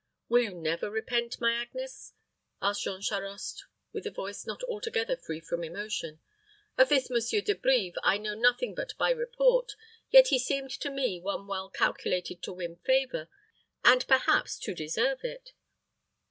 "Will 0.29 0.41
you 0.41 0.51
never 0.55 0.89
repent, 0.89 1.39
my 1.39 1.53
Agnes?" 1.53 2.13
asked 2.59 2.81
Jean 2.85 3.01
Charost, 3.01 3.65
with 3.93 4.07
a 4.07 4.09
voice 4.09 4.47
not 4.47 4.63
altogether 4.63 5.15
free 5.15 5.39
from 5.39 5.63
emotion. 5.63 6.19
"Of 6.75 6.89
this 6.89 7.11
Monsieur 7.11 7.39
De 7.39 7.53
Brives 7.53 7.99
I 8.01 8.17
know 8.17 8.33
nothing 8.33 8.73
but 8.73 8.97
by 8.97 9.11
report, 9.11 9.75
yet 10.09 10.29
he 10.29 10.39
seemed 10.39 10.71
to 10.71 10.89
me 10.89 11.19
one 11.19 11.45
well 11.45 11.69
calculated 11.69 12.41
to 12.41 12.51
win 12.53 12.77
favor 12.77 13.29
and 13.85 14.07
perhaps 14.07 14.57
to 14.61 14.73
deserve 14.73 15.23
it." 15.23 15.53